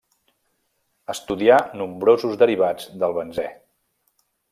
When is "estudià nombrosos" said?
1.13-2.39